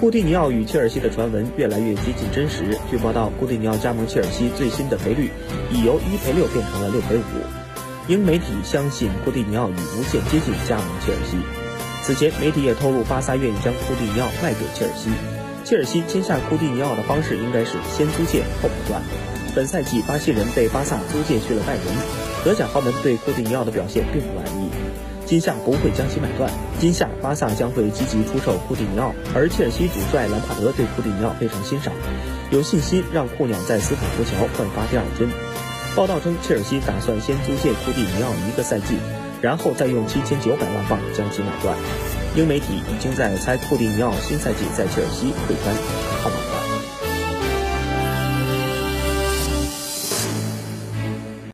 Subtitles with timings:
[0.00, 2.74] 库蒂尼奥与切尔西的传闻越来越接近真实。
[2.90, 5.30] 据报道，库蒂尼奥加盟切尔西最新的赔率
[5.70, 7.20] 已由一赔六变成了六赔五。
[8.08, 11.36] 英媒体相信库蒂尼奥已无限接近加盟切尔西。
[12.02, 15.10] 此前，媒体也透露巴萨愿意将库蒂尼奥卖给切尔西。
[15.66, 19.02] 切尔西签下库蒂尼奥的方式应该是先租借后补断。
[19.54, 21.84] 本赛季，巴西人被巴萨租借去了拜仁，
[22.42, 24.59] 德甲豪门对库蒂尼奥的表现并不满意。
[25.30, 26.50] 今夏不会将其买断。
[26.80, 31.94] 今夏巴萨将会积极出售库蒂尼奥，而切尔西主帅兰帕德对库蒂尼奥非常欣赏，
[32.50, 35.30] 有信心让库鸟在斯坦福桥焕发第二春。
[35.94, 38.98] 报道称，切尔西打算先租借库蒂尼奥一个赛季，
[39.40, 41.78] 然后再用七千九百万镑将其买断。
[42.34, 45.72] 英媒体已经在猜库蒂尼奥新赛季在切尔西会穿
[46.24, 46.59] 号码。